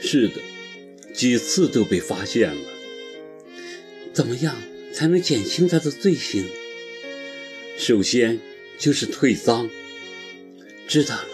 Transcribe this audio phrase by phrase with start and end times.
[0.00, 0.40] 是的，
[1.12, 2.62] 几次都被发现了。
[4.12, 4.54] 怎么样
[4.92, 6.44] 才能减轻他的罪行？
[7.76, 8.38] 首先
[8.78, 9.68] 就是退赃。
[10.86, 11.28] 知道了。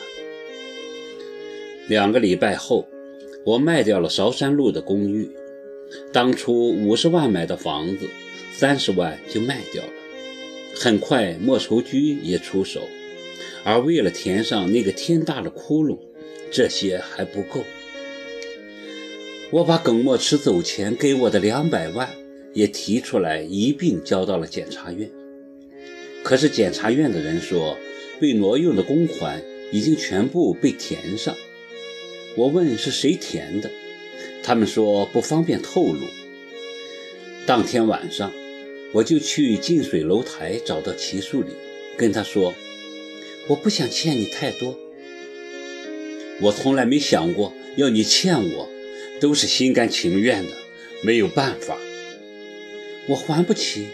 [1.88, 2.88] 两个礼拜后，
[3.44, 5.28] 我卖掉了韶山路的公寓。
[6.12, 8.08] 当初五十万买的房子，
[8.52, 9.90] 三十万就卖掉了。
[10.76, 12.88] 很快，莫愁居也出手。
[13.64, 15.98] 而为了填上那个天大的窟窿，
[16.50, 17.64] 这些还不够。
[19.50, 22.08] 我把耿墨池走前给我的两百万
[22.54, 25.10] 也提出来，一并交到了检察院。
[26.22, 27.76] 可是检察院的人说，
[28.20, 31.34] 被挪用的公款已经全部被填上。
[32.36, 33.70] 我问是谁填的，
[34.42, 36.00] 他们说不方便透露。
[37.46, 38.32] 当天晚上，
[38.92, 41.48] 我就去近水楼台找到齐树礼，
[41.96, 42.54] 跟他说。
[43.48, 44.78] 我不想欠你太多，
[46.40, 48.68] 我从来没想过要你欠我，
[49.20, 50.50] 都是心甘情愿的，
[51.02, 51.78] 没有办法。
[53.08, 53.88] 我还不起，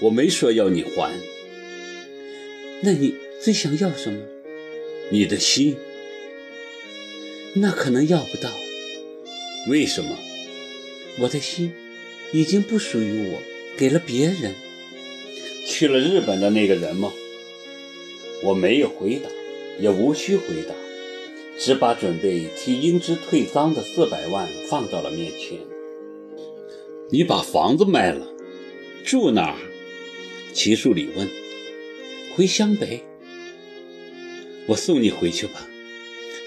[0.00, 1.12] 我没说要你还。
[2.82, 4.20] 那你最想要什么？
[5.10, 5.76] 你的心。
[7.54, 8.50] 那可能要不到。
[9.68, 10.16] 为什么？
[11.18, 11.72] 我的心
[12.32, 13.38] 已经不属于我，
[13.76, 14.54] 给了别人。
[15.66, 17.12] 去了日本的那个人吗？
[18.42, 19.28] 我没有回答，
[19.78, 20.74] 也无需回答，
[21.62, 25.58] 只把准备替英之退赃的四百万放到了面前。
[27.10, 28.26] 你把房子卖了，
[29.04, 29.56] 住哪儿？
[30.54, 31.28] 齐树礼问。
[32.34, 33.04] 回湘北。
[34.68, 35.68] 我送你回去吧。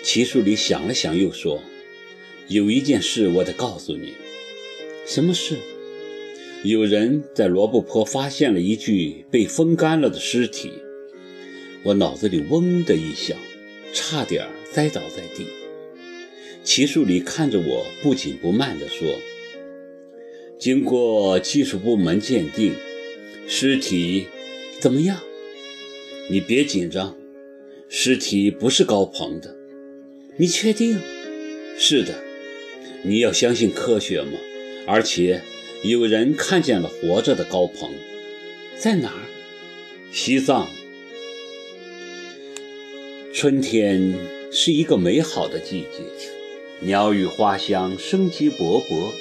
[0.01, 1.61] 齐树礼想了想，又说
[2.49, 4.15] ：“有一件事我得告诉你。
[5.05, 5.57] 什么事？
[6.63, 10.71] 有人在罗布泊发现了一具被风干了的尸体。”
[11.85, 13.37] 我脑子里嗡的一响，
[13.93, 15.45] 差点栽倒在地。
[16.63, 19.07] 齐树礼看着我，不紧不慢地说
[20.57, 22.73] ：“经过技术部门鉴定，
[23.47, 24.27] 尸体
[24.79, 25.21] 怎么样？
[26.29, 27.15] 你别紧张，
[27.89, 29.55] 尸体不是高鹏的。
[30.37, 30.99] 你确定？
[31.77, 32.15] 是的。
[33.03, 34.31] 你要相信科学嘛。
[34.85, 35.41] 而且
[35.83, 37.91] 有人看见了活着的高鹏，
[38.77, 39.23] 在哪儿？
[40.11, 40.67] 西藏。”
[43.43, 44.15] 春天
[44.53, 46.01] 是一个美好的季节，
[46.79, 49.11] 鸟语花香，生机勃勃。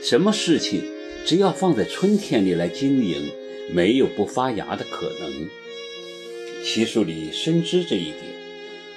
[0.00, 0.84] 什么事情
[1.26, 3.32] 只要放在春天里来经营，
[3.72, 5.48] 没有不发芽的可能。
[6.62, 8.18] 齐树礼深知这一点，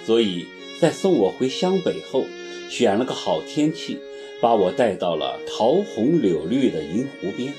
[0.06, 0.46] 所以
[0.80, 2.28] 在送我回湘北后，
[2.70, 3.98] 选了个好天气，
[4.40, 7.52] 把我带到了桃红柳绿的银湖边。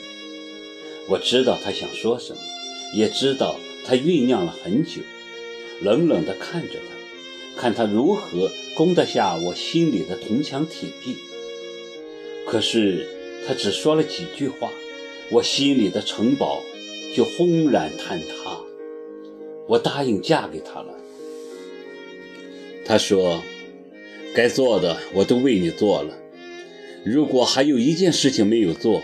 [1.09, 2.39] 我知道他想说什么，
[2.95, 5.03] 也知道他酝酿了很久。
[5.81, 6.92] 冷冷地看着他，
[7.57, 11.17] 看他如何攻得下我心里的铜墙铁壁。
[12.47, 13.07] 可是
[13.47, 14.71] 他只说了几句话，
[15.31, 16.62] 我心里的城堡
[17.15, 18.59] 就轰然坍塌。
[19.69, 20.95] 我答应嫁给他了。
[22.85, 23.43] 他说
[24.35, 26.19] ：“该做的我都为你做了。
[27.05, 29.03] 如果还有一件事情没有做，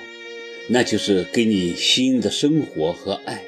[0.68, 3.44] 那就是给你新的生活和爱。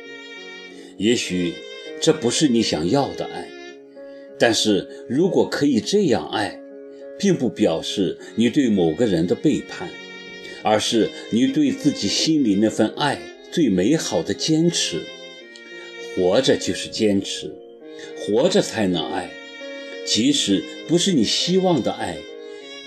[0.96, 1.54] 也许……”
[2.02, 3.49] 这不是你想要的爱，
[4.40, 6.58] 但是如果可以这样爱，
[7.18, 9.88] 并不表示你对某个人的背叛，
[10.62, 13.20] 而是你对自己心里那份爱
[13.52, 15.02] 最美好的坚持。
[16.16, 17.54] 活着就是坚持，
[18.18, 19.30] 活着才能爱，
[20.06, 22.16] 即使不是你希望的爱，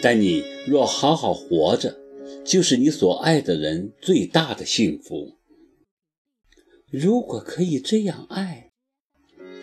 [0.01, 1.95] 但你若好好活着，
[2.43, 5.37] 就是你所爱的人最大的幸福。
[6.91, 8.71] 如果可以这样爱。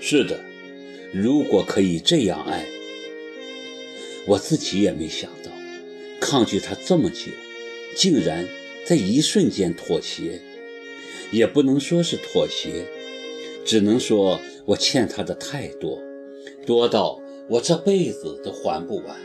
[0.01, 0.41] 是的，
[1.13, 2.67] 如果可以这样爱，
[4.27, 5.51] 我自己也没想到，
[6.21, 7.33] 抗拒他这么久，
[7.97, 8.47] 竟然
[8.85, 10.41] 在一瞬间妥协。
[11.33, 12.87] 也不能说是妥协，
[13.65, 16.01] 只能说我欠他的太多，
[16.67, 19.17] 多到我这辈子都还不完。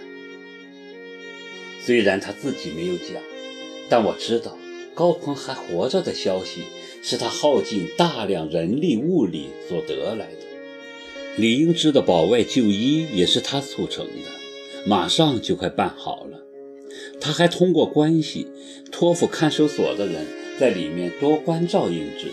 [1.83, 3.21] 虽然他自己没有讲，
[3.89, 4.57] 但我知道
[4.93, 6.63] 高鹏还活着的消息
[7.03, 10.54] 是他耗尽大量人力物力所得来的。
[11.37, 14.31] 李英芝的保外就医也是他促成的，
[14.85, 16.41] 马上就快办好了。
[17.19, 18.47] 他还通过关系
[18.89, 20.25] 托付看守所的人
[20.57, 22.27] 在里面多关照英芝，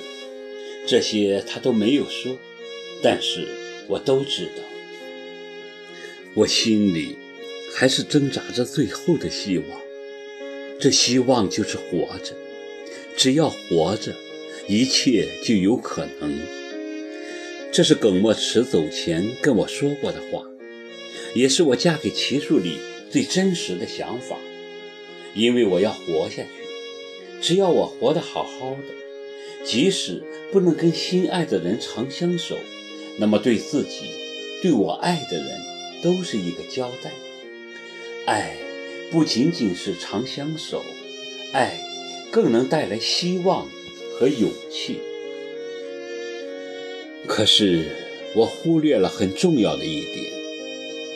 [0.86, 2.36] 这些他都没有说，
[3.02, 3.48] 但是
[3.88, 4.62] 我都知道。
[6.34, 7.16] 我心里
[7.74, 9.66] 还是挣扎着最后的希望，
[10.78, 12.36] 这希望就是活着，
[13.16, 14.14] 只要活着，
[14.68, 16.61] 一切就有可能。
[17.72, 20.44] 这是耿墨池走前跟我说过的话，
[21.34, 22.76] 也是我嫁给齐树里
[23.10, 24.36] 最真实的想法。
[25.34, 26.48] 因为我要活下去，
[27.40, 30.22] 只要我活得好好的，即使
[30.52, 32.58] 不能跟心爱的人长相守，
[33.18, 34.10] 那么对自己、
[34.60, 35.58] 对我爱的人
[36.02, 37.10] 都是一个交代。
[38.26, 38.54] 爱
[39.10, 40.84] 不仅仅是长相守，
[41.54, 41.80] 爱
[42.30, 43.66] 更能带来希望
[44.18, 44.98] 和勇气。
[47.34, 47.86] 可是
[48.36, 50.30] 我忽略了很重要的一点：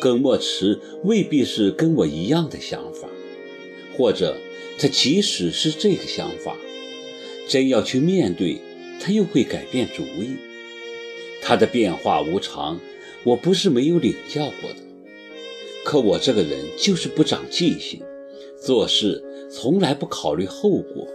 [0.00, 3.06] 耿墨池未必是跟我一样的想法。
[3.94, 4.34] 或者，
[4.78, 6.56] 他即使是这个想法，
[7.46, 8.56] 真要去面对，
[8.98, 10.36] 他又会改变主意。
[11.42, 12.80] 他的变化无常，
[13.22, 14.76] 我不是没有领教过的。
[15.84, 18.00] 可我这个人就是不长记性，
[18.58, 21.06] 做事从来不考虑后果，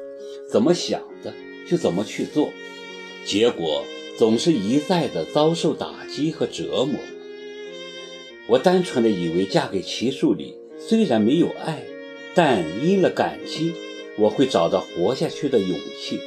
[0.47, 1.33] 怎么想的
[1.68, 2.54] 就怎么去做，
[3.25, 3.83] 结果
[4.17, 6.99] 总是一再的遭受打击和折磨。
[8.47, 11.83] 我单纯的以为嫁给齐树里，虽然没有爱。
[12.33, 13.73] 但因了感激，
[14.17, 16.17] 我会找到活下去的勇气，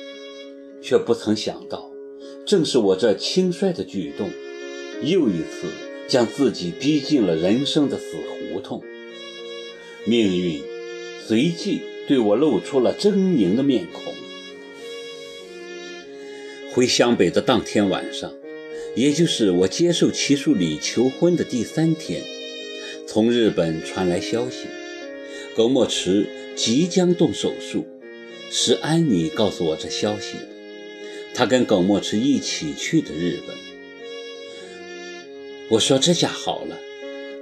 [0.83, 1.91] 却不曾想到，
[2.47, 4.31] 正是我这轻率的举动，
[5.03, 5.67] 又一次
[6.07, 8.19] 将自己逼进了人生的死
[8.53, 8.83] 胡同。
[10.05, 10.61] 命运
[11.27, 14.14] 随即对我露出了狰狞的面孔。
[16.75, 18.33] 回湘北的当天晚上，
[18.97, 22.21] 也就是我接受齐树里求婚的第三天，
[23.07, 24.67] 从日本传来消息。
[25.55, 26.27] 耿墨池
[26.57, 27.87] 即将动手术，
[28.51, 30.49] 是安妮告诉我这消息的。
[31.33, 33.55] 她跟耿墨池一起去的日本。
[35.69, 36.77] 我说这下好了，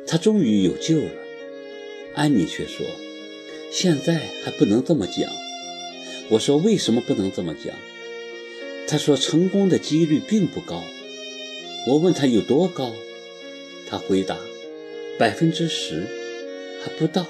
[0.07, 1.11] 他终于有救了。
[2.15, 2.85] 安妮却说，
[3.71, 5.33] 现在还不能这么讲。
[6.29, 7.75] 我说为什么不能这么讲？
[8.93, 10.85] 他说成功的几率并不高。
[11.89, 12.93] 我问他有多高，
[13.89, 14.37] 他回答
[15.19, 16.07] 百分之十，
[16.85, 17.27] 还不到。